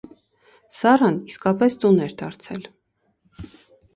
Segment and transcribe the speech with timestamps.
[0.77, 2.65] Սառան իսկապես տուն էր դարձել: